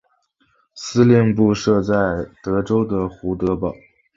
[0.73, 1.93] 司令部设在
[2.41, 3.71] 德州的胡德堡。